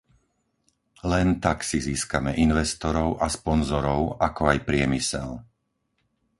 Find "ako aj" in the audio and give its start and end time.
4.27-4.57